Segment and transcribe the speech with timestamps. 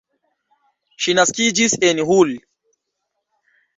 [1.03, 2.33] Ŝi naskiĝis en Hull.